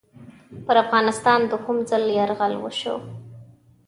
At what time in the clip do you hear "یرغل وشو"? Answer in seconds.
2.19-2.95